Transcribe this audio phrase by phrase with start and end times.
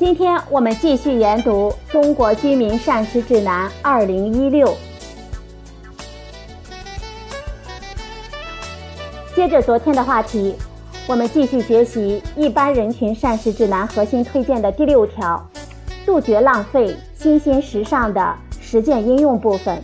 [0.00, 4.66] 今天我们继续研读《中国居民膳食指南（二零一六）》，
[9.36, 10.56] 接着昨天的话题，
[11.06, 15.46] 我们继续学习一般人群膳食指南核心推荐的第六条：
[16.06, 19.82] 杜绝浪费，新鲜时尚的实践应用部分。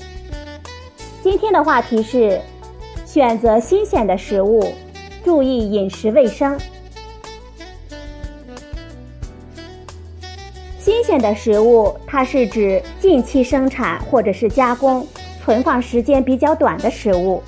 [1.22, 2.40] 今天的话题是
[3.04, 4.64] 选择新鲜的食物，
[5.22, 6.58] 注意饮食卫生。
[10.96, 15.06] 新鲜的食物，它是指近期生产或者是加工、
[15.44, 17.42] 存放时间比较短的食物，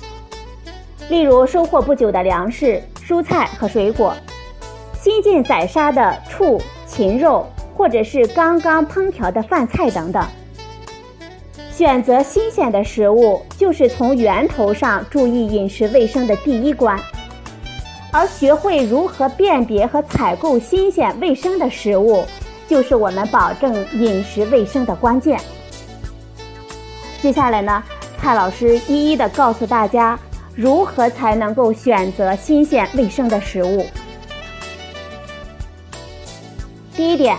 [1.09, 4.15] 例如收获不久的粮食、蔬菜和水果，
[5.01, 7.43] 新近宰杀的畜禽肉，
[7.75, 10.23] 或者是刚刚烹调的饭菜等等。
[11.71, 16.99] 选择新鲜的食物，就是从源头上注意饮食卫生的第一关。
[18.11, 22.23] 而学会如何辨别和采购新鲜卫生的食物，
[22.69, 25.39] 就是我们保证饮食卫生的关键。
[27.21, 27.83] 接下来呢，
[28.21, 30.17] 蔡老师一一的告诉大家，
[30.55, 33.85] 如何才能够选择新鲜卫生的食物。
[36.95, 37.37] 第一点，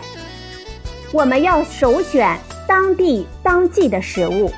[1.12, 2.36] 我们要首选。
[2.66, 4.48] 当地当季的食物，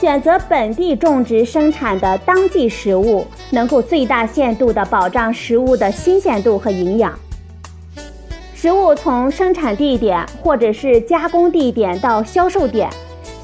[0.00, 7.18] 选择本地种植生产的当季食物，能够最大限度的保障食物的新鲜度和营养。
[8.60, 12.90] 食物从生产地点或者是加工地点到销售点，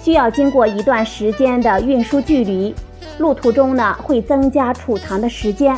[0.02, 2.74] 需要经过一段时间的运输距离，
[3.18, 5.76] 路途中呢会增加储藏的时间。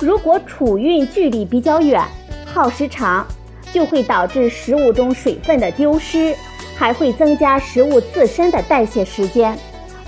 [0.00, 2.02] 如果储运距离比较远，
[2.46, 3.26] 耗时长。
[3.74, 6.34] 就会导致食物中水分的丢失，
[6.76, 9.54] 还会增加食物自身的代谢时间，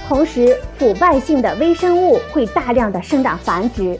[0.08, 3.98] 同时腐败性的微生物会大量的生长繁殖，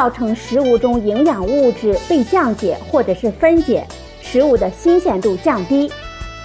[0.00, 3.86] 造成食物中营养物质被降解或者是分解，
[4.22, 5.92] 食物的新鲜度降低，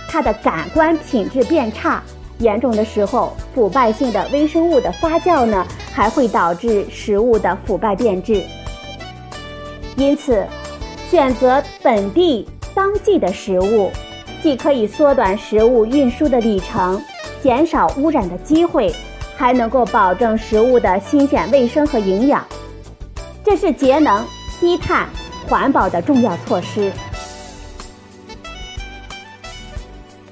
[0.10, 2.04] 它的感官品质变差，
[2.40, 8.44] 严重的时候，腐败性的微生物的发酵呢，还会导致食物的腐败变质。
[9.96, 10.46] 因此，
[11.10, 12.46] 选择本地。
[12.74, 13.90] 当季的食物，
[14.44, 17.02] 既可以缩短食物运输的里程，
[17.42, 18.94] 减少污染的机会，
[19.38, 22.46] 还能够保证食物的新鲜、卫生和营养。
[23.46, 24.26] 这是节能、
[24.60, 25.08] 低碳、
[25.48, 26.92] 环保的重要措施。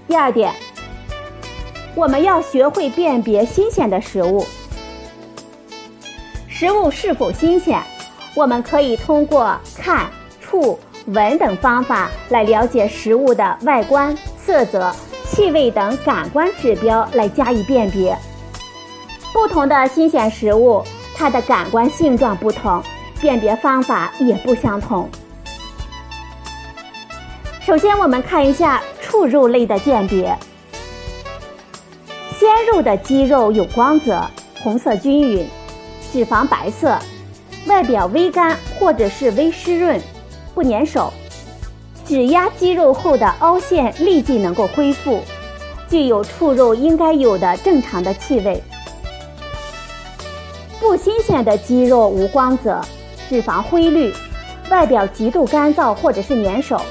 [0.08, 0.52] 第二点，
[1.94, 4.44] 我们要学会辨别新鲜的食物。
[6.48, 7.80] 食物是否新鲜，
[8.36, 10.10] 我们可以通过看、
[10.42, 10.80] 触。
[11.08, 14.90] 闻等方法来了解食物的外观、色泽、
[15.26, 18.18] 气味等感官指标来加以辨别。
[19.34, 20.82] 不同的新鲜食物，
[21.14, 22.82] 它的感官性状不同，
[23.24, 25.10] 辨别方法也不相同。
[27.66, 30.38] 首先，我们看一下畜肉类的鉴别。
[32.38, 34.22] 鲜肉的肌肉有光泽，
[34.62, 35.48] 红色均匀，
[36.12, 37.00] 脂肪白色，
[37.66, 40.02] 外表微干或者是微湿润。
[40.54, 41.14] 不粘手，
[42.06, 45.22] 指压肌肉后的凹陷立即能够恢复，
[45.88, 48.62] 具有畜肉应该有的正常的气味。
[50.82, 52.82] 不新鲜的肌肉无光泽，
[53.30, 54.14] 脂肪灰绿，
[54.70, 56.82] 外表极度干燥或者是粘手，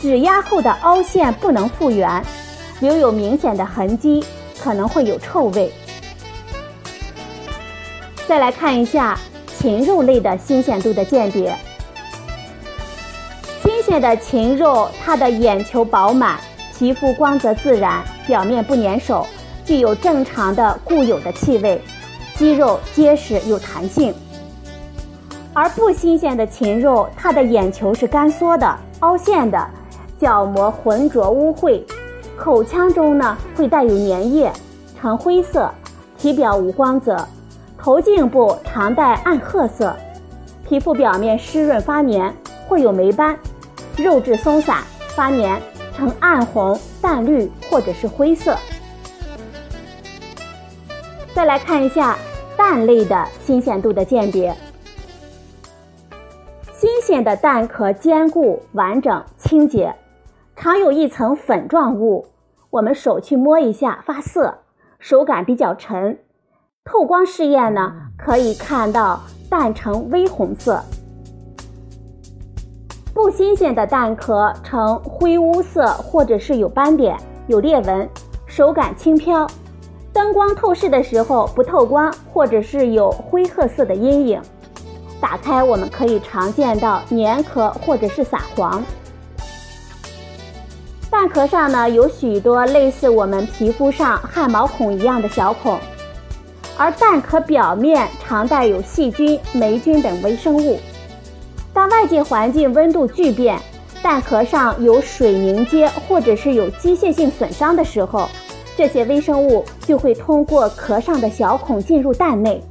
[0.00, 2.22] 指压后的凹陷不能复原，
[2.80, 4.24] 留有明显的痕迹，
[4.62, 5.72] 可能会有臭味。
[8.26, 9.18] 再来看一下
[9.58, 11.56] 禽肉类的新鲜度的鉴别。
[13.62, 16.38] 新鲜的禽肉，它的眼球饱满，
[16.76, 19.26] 皮肤光泽自然，表面不粘手，
[19.64, 21.80] 具有正常的固有的气味，
[22.36, 24.14] 肌肉结实有弹性。
[25.58, 29.68] 而不新鲜的禽肉，它的眼球是干缩的、凹陷的，
[30.16, 31.82] 角膜浑浊污秽，
[32.36, 34.52] 口腔中呢会带有粘液，
[35.00, 35.68] 呈灰色，
[36.16, 37.26] 体表无光泽，
[37.76, 39.92] 头颈部常带暗褐色，
[40.64, 42.32] 皮肤表面湿润发黏，
[42.68, 43.36] 会有霉斑。
[43.96, 44.76] 肉质松散、
[45.16, 45.60] 发黏，
[45.92, 48.56] 呈暗红、淡绿或者是灰色。
[51.34, 52.16] 再来看一下
[52.56, 54.56] 蛋类的新鲜度的鉴别。
[56.80, 59.96] 新鲜的蛋壳坚固、完整、清洁，
[60.54, 62.24] 常有一层粉状物，
[62.70, 64.58] 我们手去摸一下发涩，
[65.00, 66.20] 手感比较沉。
[66.84, 69.18] 透光试验呢，可以看到
[69.50, 70.80] 蛋呈微红色。
[73.12, 77.16] 不新鲜的蛋壳呈灰乌色，或者是有斑点、
[77.48, 78.08] 有裂纹，
[78.46, 79.44] 手感轻飘。
[80.12, 84.40] 灯光透视的时候不透光，或者是有灰褐色的阴影。
[85.20, 88.82] 打开，我们可以常见到粘壳或者是撒黄。
[91.10, 95.78] 蛋壳上呢有许多类似我们皮肤上汗毛孔一样的小孔，
[96.76, 100.78] 而蛋壳表面常带有细菌、霉菌等微生物。
[101.72, 103.58] 当外界环境温度巨变，
[104.02, 108.28] 蛋壳上有水凝结或者是有机械性损伤的时候，
[108.76, 112.62] 这些微生物就会通过壳上的小孔进入蛋内。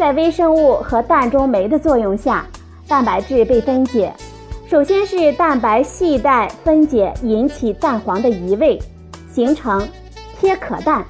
[0.00, 2.46] 在微生物和蛋中酶的作用下，
[2.88, 4.10] 蛋白质被分解。
[4.66, 8.80] 首先是蛋白系带分解引起蛋黄的移位，
[9.30, 9.86] 形成
[10.38, 11.02] 贴壳蛋；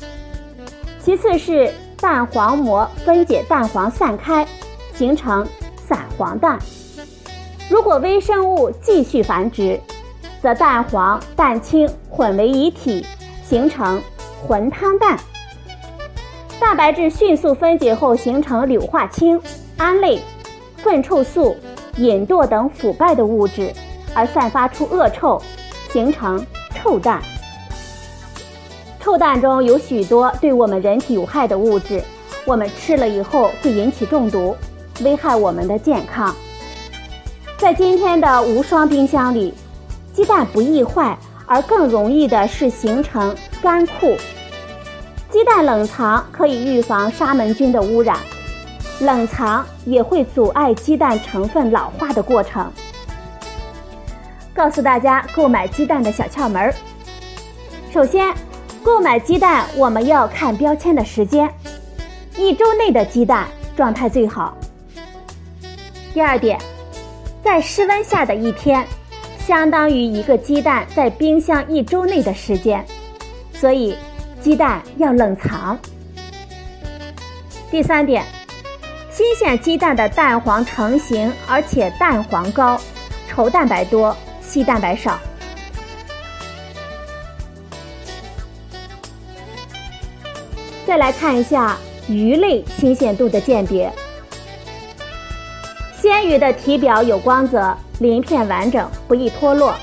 [1.00, 4.44] 其次是蛋黄膜分解蛋黄散开，
[4.92, 5.46] 形成。
[5.86, 6.58] 散黄蛋，
[7.68, 9.78] 如果微生物继续繁殖，
[10.42, 13.06] 则蛋黄、蛋清混为一体，
[13.44, 14.00] 形成
[14.46, 15.16] 混汤蛋。
[16.60, 19.40] 蛋白质迅速分解后形成硫化氢、
[19.78, 20.20] 胺类、
[20.76, 21.56] 粪臭素、
[21.96, 23.72] 隐哚等腐败的物质，
[24.14, 25.40] 而散发出恶臭，
[25.90, 27.20] 形成臭蛋。
[29.00, 32.04] 臭蛋中有许多对我们人体有害的物质，
[32.44, 34.54] 我们吃了以后会引起中毒。
[35.02, 36.32] 危害我们的健康。
[37.56, 39.54] 在今天的无霜冰箱里，
[40.12, 44.14] 鸡蛋不易坏，而更容易的是形成干库。
[45.30, 48.18] 鸡蛋冷藏可以预防沙门菌的污染，
[49.00, 52.70] 冷藏也会阻碍鸡蛋成分老化的过程。
[54.52, 56.74] 告诉大家购买鸡蛋的小窍门儿：
[57.92, 58.34] 首先，
[58.82, 61.48] 购买鸡蛋我们要看标签的时间，
[62.36, 64.56] 一周内的鸡蛋状态最好。
[66.12, 66.58] 第二点，
[67.40, 68.84] 在室温下的一天，
[69.38, 72.84] 相当于一个鸡蛋在冰箱一周内的时间，
[73.54, 73.96] 所以
[74.40, 75.78] 鸡蛋要冷藏。
[77.70, 78.24] 第三点，
[79.10, 82.80] 新鲜鸡蛋的蛋黄成型，而且蛋黄高，
[83.30, 85.18] 稠蛋白多，稀蛋白少。
[90.86, 91.76] 再来看一下
[92.08, 93.92] 鱼类新鲜度的鉴别。
[96.00, 99.74] 鲜鱼的体表有光泽，鳞片完整，不易脱落，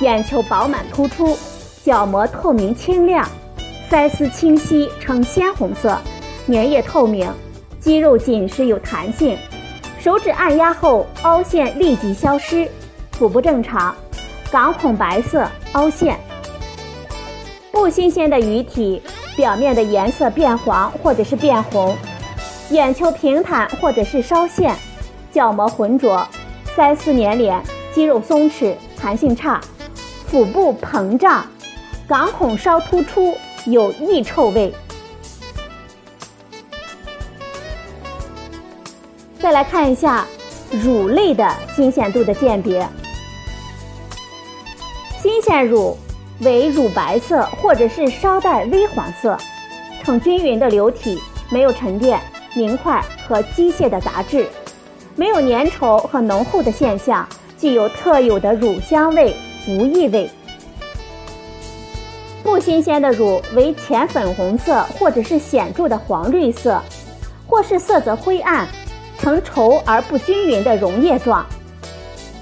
[0.00, 1.38] 眼球饱满突出，
[1.84, 3.26] 角膜透明清亮，
[3.90, 5.98] 腮丝清晰呈鲜红色，
[6.46, 7.28] 粘液透明，
[7.80, 9.36] 肌肉紧实有弹性，
[9.98, 12.68] 手指按压后凹陷立即消失，
[13.10, 13.92] 腹部正常，
[14.52, 16.16] 港孔白色凹陷。
[17.72, 19.02] 不新鲜的鱼体
[19.36, 21.96] 表面的颜色变黄或者是变红，
[22.70, 24.72] 眼球平坦或者是稍陷。
[25.32, 26.24] 角膜浑浊，
[26.76, 27.60] 腮丝粘连，
[27.92, 29.60] 肌肉松弛，弹性差，
[30.28, 31.44] 腹部膨胀，
[32.06, 33.34] 港孔稍突出，
[33.66, 34.72] 有异臭味。
[39.38, 40.26] 再来看一下
[40.70, 42.86] 乳类的新鲜度的鉴别，
[45.20, 45.96] 新鲜乳
[46.40, 49.36] 为乳白色或者是稍带微黄色，
[50.02, 51.18] 呈均匀的流体，
[51.50, 52.20] 没有沉淀、
[52.54, 54.46] 凝块和机械的杂质。
[55.16, 59.34] 没有粘稠和浓厚的现象，具有特有的乳香味，
[59.68, 60.30] 无异味。
[62.42, 66.80] 不新鲜的乳为浅粉红色，或者是显著的黄绿色，
[67.46, 68.66] 或是色泽灰暗，
[69.18, 71.44] 呈稠而不均匀的溶液状，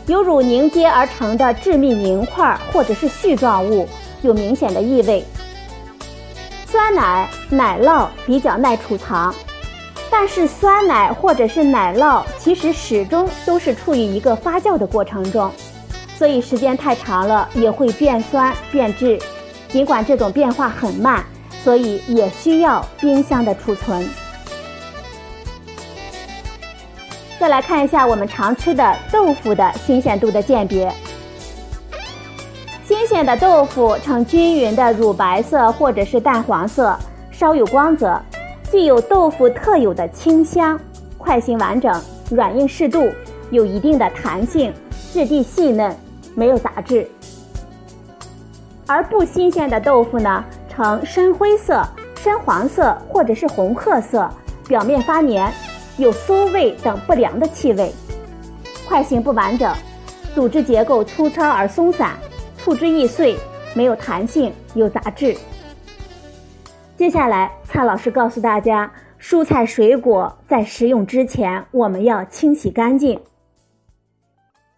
[0.06, 3.88] 由乳凝结而成的致密凝块或者是絮状物，
[4.22, 5.24] 有明显的异味。
[6.66, 9.34] 酸奶、奶酪比较耐储藏。
[10.10, 15.50] 但是酸奶或者是奶酪，其实始终都是处于一个发酵的过程中，
[16.16, 19.18] 所以时间太长了也会变酸变质。
[19.68, 21.24] 尽管这种变化很慢，
[21.62, 24.08] 所以也需要冰箱的储存。
[27.38, 30.92] 再来看一下我们常吃的豆腐的新鲜度的鉴别。
[32.84, 36.98] 新鲜的豆腐呈均匀的乳白色或者是淡黄色，
[37.30, 38.20] 稍有光泽。
[38.72, 40.78] 具有豆腐特有的清香，
[41.16, 43.10] 块形完整，软硬适度，
[43.50, 44.72] 有一定的弹性，
[45.12, 45.94] 质地细嫩，
[46.34, 47.08] 没有杂质。
[48.88, 54.26] 而不新鲜的豆腐呢，呈深灰色、深黄色或者是红褐色，
[54.66, 55.52] 表面发黏，
[55.98, 57.92] 有馊味等不良的气味。
[58.88, 59.70] 块形不完整，
[60.34, 62.14] 组织结构粗糙而松散，
[62.56, 63.36] 触之易碎，
[63.74, 65.36] 没有弹性，有杂质。
[66.96, 68.90] 接下来，蔡老师告诉大家，
[69.20, 73.20] 蔬菜水果在食用之前，我们要清洗干净。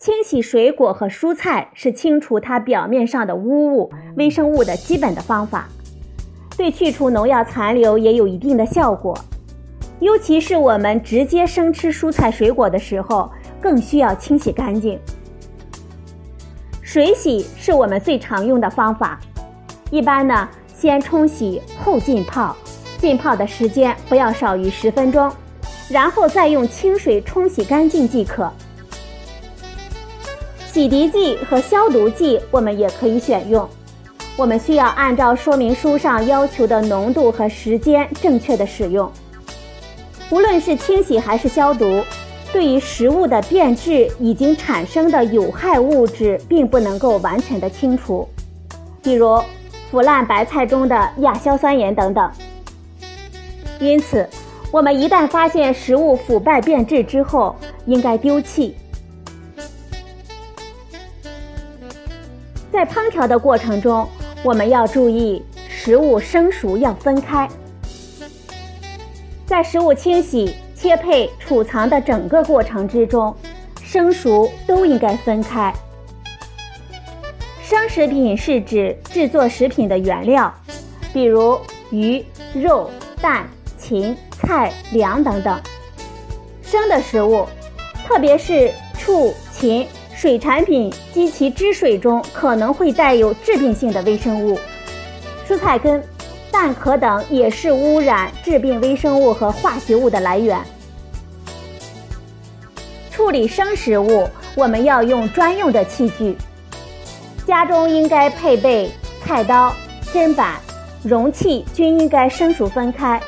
[0.00, 5.68] 清洗水果和蔬菜是清除它表面上的污物、微生物的基本的方法，
[6.56, 9.14] 对去除农药残留也有一定的效果。
[9.98, 13.30] 尤其是我们直接生吃蔬菜水果的时候，
[13.60, 14.98] 更需要清洗干净。
[16.80, 19.20] 水洗是我们最常用的方法，
[19.90, 20.48] 一般呢。
[20.74, 22.56] 先冲洗后浸泡，
[22.96, 25.30] 浸泡的时间不要少于十分钟，
[25.90, 28.50] 然后再用清水冲洗干净即可。
[30.72, 33.68] 洗涤剂和消毒剂我们也可以选用，
[34.36, 39.10] 我们需要按照说明书上要求的浓度和时间正确的使用。
[40.30, 42.04] 无论是清洗还是消毒，
[42.52, 48.28] 对于食物的变质已经产生的有害物质，并不能够完全的清除，
[49.02, 49.42] 比如。
[49.90, 52.30] 腐烂白菜中的亚硝酸盐等等。
[53.80, 54.24] 因此，
[54.70, 58.76] 我们一旦发现食物腐败变质之后，应该丢弃。
[62.72, 64.08] 在烹调的过程中，
[64.44, 67.48] 我们要注意食物生熟要分开。
[69.44, 73.34] 在食物清洗、切配、储藏的整个过程之中，
[73.82, 75.74] 生熟都应该分开。
[77.60, 80.52] 生食品是指制作食品的原料，
[81.12, 81.58] 比如
[81.90, 82.24] 鱼、
[82.54, 82.88] 肉、
[83.20, 85.60] 蛋、禽、菜、粮等等。
[86.62, 87.44] 生的食物，
[88.06, 89.88] 特别是畜禽
[90.20, 94.58] 水产品及其汁水中可能会带有致病性的微生物。
[95.48, 96.04] 蔬菜根、
[96.50, 100.60] 蛋壳等也是污染致病微生物和化学物的来源。
[103.10, 106.36] 处理生食物，我们要用专用的器具。
[107.46, 108.90] 家中应该配备
[109.24, 109.74] 菜刀、
[110.12, 110.56] 砧板，
[111.02, 113.18] 容器均应该生熟分开，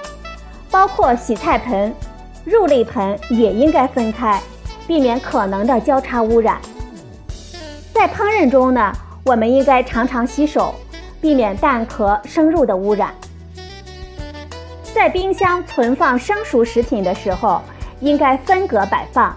[0.71, 1.91] 包括洗菜盆、
[2.45, 4.39] 肉类盆也应该分开，
[4.87, 6.61] 避免可能的交叉污染。
[8.03, 8.93] 在烹饪中呢，
[9.25, 10.75] 我们应该常常洗手，
[11.21, 13.15] 避免蛋壳、生肉的污染。
[14.93, 17.63] 在冰箱存放生熟食品的时候，
[18.01, 19.33] 应该分隔摆放，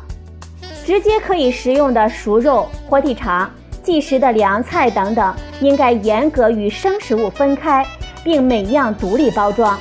[0.84, 3.48] 直接可以食用的熟肉、火腿肠。
[3.84, 7.86] 即食的凉菜等等，应该严格与生食物分开，
[8.24, 9.80] 并每样独立包装。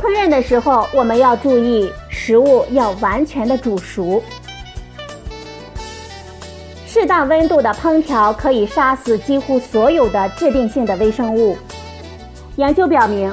[0.00, 4.22] 烹饪的时候，我们要注意食物要完全的煮熟。
[6.98, 11.54] 适当温度的烹调可以杀死几乎所有的致病性的微生物。
[12.56, 13.30] 研究表明，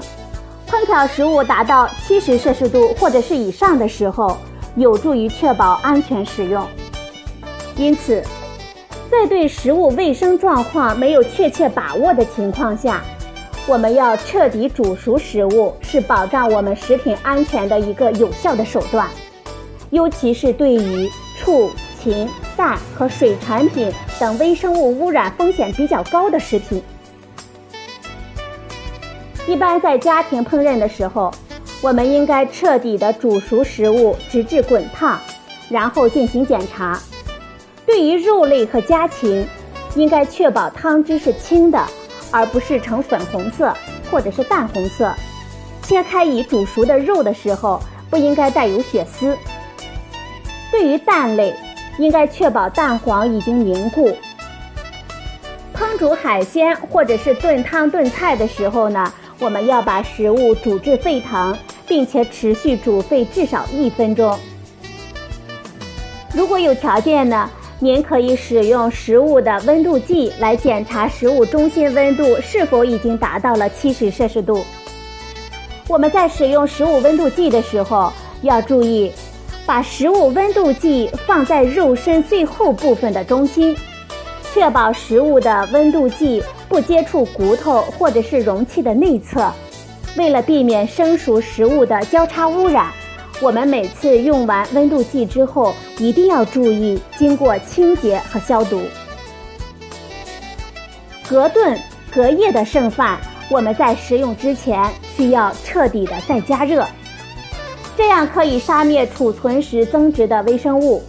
[0.68, 4.36] 烹调食物达到七十摄氏度或者是以上的时候。
[4.76, 6.68] 有助于确保安全使用。
[7.78, 8.22] 因此，
[9.10, 13.02] 在对食物卫生状况没有确切把握的情况下，
[13.66, 19.08] 我们要彻底煮熟食物，是保障我们食品安全的一个有效的手段。
[19.92, 21.70] 尤其是对于畜、
[22.02, 26.82] 禽、蛋和水产品等微生物污染风险比较高的食品，
[29.48, 31.34] 一般在家庭烹饪的时候。
[31.82, 35.20] 我们应该彻底的煮熟食物，直至滚烫，
[35.68, 36.98] 然后进行检查。
[37.86, 39.46] 对于肉类和家禽，
[39.94, 41.86] 应该确保汤汁是清的，
[42.32, 43.76] 而不是呈粉红色
[44.10, 45.14] 或者是淡红色。
[45.82, 49.38] 切开已煮熟的肉的时候，不应该带有血丝。
[50.72, 51.54] 对于蛋类，
[51.98, 54.16] 应该确保蛋黄已经凝固。
[55.74, 61.58] 烹煮海鲜或者是炖汤炖菜的时候呢，我们要把食物煮至沸腾。
[61.86, 64.40] 并且持续煮沸至少一分钟。
[66.34, 74.64] 如果有条件呢，您可以使用食物的温度计来检查食物中心温度是否已经达到了七十摄氏度。
[75.90, 79.12] 我们在使用食物温度计的时候，要注意
[79.74, 83.76] 把食物温度计放在肉身最后部分的中心，
[84.54, 89.52] 确保食物的温度计不接触骨头或者是容器的内侧。
[90.16, 92.92] 为了避免生熟食物的交叉污染，
[93.42, 98.80] 我们每次用完温度计之后，一定要注意经过清洁和消毒。
[101.28, 101.76] 隔顿、
[102.14, 103.18] 隔夜的剩饭，
[103.50, 104.88] 我们在食用之前
[105.18, 106.86] 需要彻底的再加热，
[107.96, 111.02] 这样可以杀灭储存时增殖的微生物，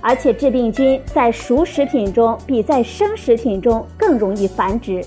[0.00, 5.04] 而且致病菌在熟食品中比在生食品中更容易繁殖。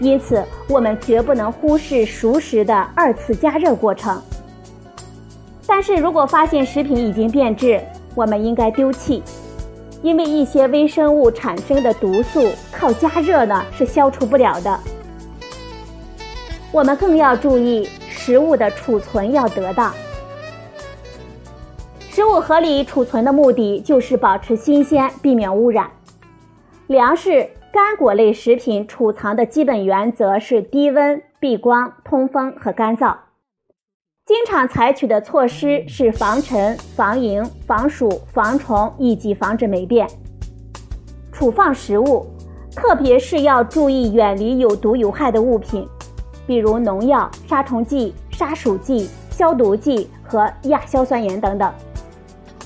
[0.00, 4.20] 因此，我们绝不能忽视熟食的二次加热过程。
[5.66, 7.80] 但是如果发现食品已经变质，
[8.14, 9.22] 我们应该丢弃，
[10.00, 14.80] 因为一些微生物产生的毒素靠加热呢是消除不了的。
[16.72, 19.92] 我们更要注意食物的储存要得当。
[22.16, 25.90] 食物合理储存的目的就是保持新鲜，避免污染。
[26.86, 33.14] 粮食、干果类食品储藏的基本原则是低温、避光、通风和干燥。
[34.24, 40.08] 经常采取的措施是防尘、防蝇、防鼠、防虫以及防止霉变。
[41.30, 42.26] 储放食物，
[42.74, 45.86] 特别是要注意远离有毒有害的物品，
[46.46, 51.70] 比如农药、杀虫剂、杀鼠剂、消毒剂和亚硝酸盐等等。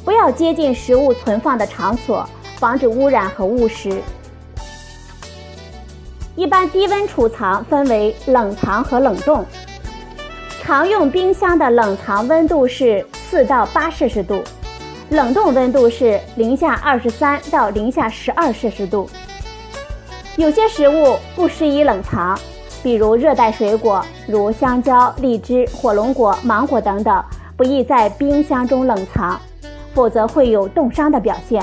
[0.04, 4.02] 不要接近食物存放的场所，防止污染和误食。
[6.37, 9.45] 一般低温储藏分为冷藏和冷冻。
[10.62, 14.42] 常用冰箱的冷藏温度是四到八摄氏度，
[15.11, 19.09] 冷冻温度是零下二十三到零下十二摄氏度。
[20.37, 22.38] 有些食物不适宜冷藏，
[22.83, 27.23] 比如热带水果，如香蕉、荔枝、火龙果、芒果等等，
[27.57, 29.38] 不宜在冰箱中冷藏，
[29.94, 31.62] 否则会有冻伤的表现。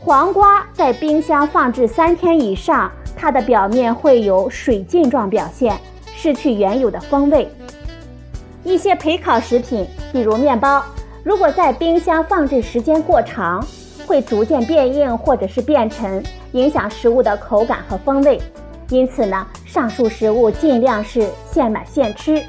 [0.00, 5.78] 黄瓜在冰箱放置三天以上，它的表面会有水浸状表现。
[6.16, 7.46] 失去原有的风味。
[8.62, 10.82] 一些焙烤食品，比如面包，
[11.22, 13.62] 如果在冰箱放置时间过长，
[14.06, 18.40] 会逐渐变硬或者是变沉，影响食物的口感和风味。
[18.88, 22.42] 因此呢，上述食物尽量是现买现吃。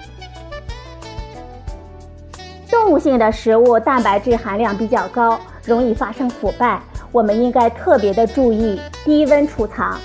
[2.76, 9.98] 动物性的食物蛋白质含量比较高，容易发生腐败，我们应该特别的注意低温储藏。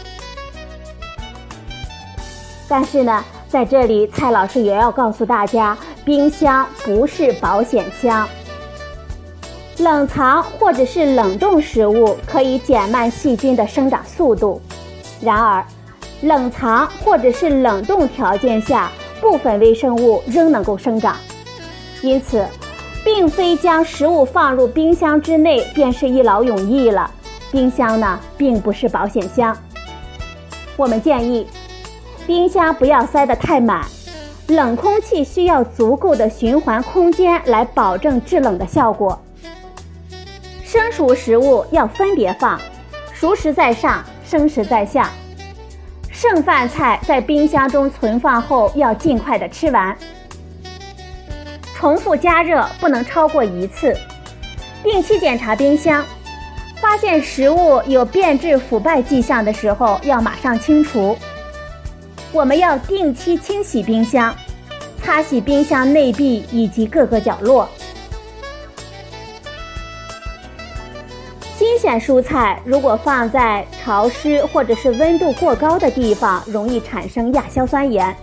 [2.69, 3.25] 但是呢。
[3.50, 8.29] 在这里，蔡老师也要告诉大家，冰箱不是保险箱。
[9.79, 14.62] 冷藏或者是冷冻食物可以减慢细菌的生长速度，
[15.21, 15.64] 然而，
[16.23, 18.88] 冷藏或者是冷冻条件下，
[19.21, 21.16] 部分微生物仍能够生长。
[22.03, 22.47] 因此，
[23.05, 27.11] 并非将食物放入冰箱之内便是一劳永逸了。
[27.51, 29.57] 冰箱呢，并不是保险箱。
[30.77, 31.47] 我们建议。
[32.27, 33.85] 冰箱不要塞得太满，
[34.47, 39.19] 冷空气需要足够的循环空间来保证制冷的效果。
[40.63, 42.61] 生熟食物要分别放，
[43.13, 45.11] 熟食在上，生食在下。
[46.13, 49.97] 剩饭菜在冰箱中存放后要尽快的吃完。
[51.81, 53.97] 重复加热不能超过一次。
[54.83, 56.05] 定期检查冰箱，
[56.79, 61.16] 发现食物有变质腐败迹象的时候，要马上清除。
[62.33, 64.35] 我们要定期清洗冰箱，
[65.03, 67.66] 擦洗冰箱内壁以及各个角落。
[71.57, 78.14] 新鲜蔬菜如果放在潮湿或者是温度过高的地方，容易产生亚硝酸盐，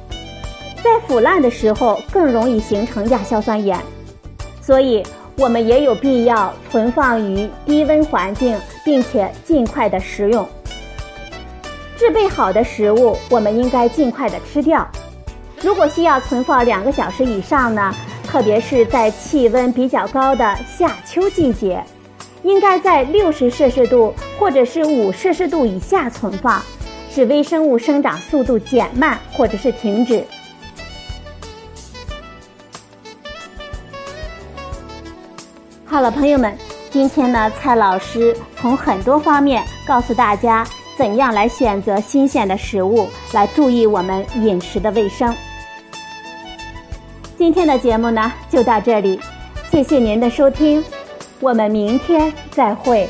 [0.87, 3.77] 在腐烂的时候更容易形成亚硝酸盐，
[4.61, 5.03] 所以
[5.37, 10.47] 我们也有必要存放于低温环境，并且尽快的食用。
[11.97, 14.87] 制备好的食物，我们应该尽快的吃掉。
[15.61, 17.93] 如果需要存放两个小时以上呢，
[18.25, 21.83] 特别是在气温比较高的夏秋季节，
[22.43, 26.61] 应该在六十摄氏度或者是五摄氏度以下存放，
[27.09, 30.23] 使微生物生长速度减慢或者是停止。
[35.97, 36.55] 好了，朋友们，
[36.91, 40.63] 今天呢，蔡老师从很多方面告诉大家。
[40.95, 45.35] 怎样来选择新鲜的食物，来注意我们饮食的卫生？
[47.35, 49.19] 今天的节目呢，就到这里，
[49.71, 50.85] 谢谢您的收听，
[51.39, 53.09] 我们明天再会。